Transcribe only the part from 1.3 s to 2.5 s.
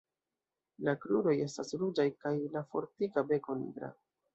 estas ruĝaj kaj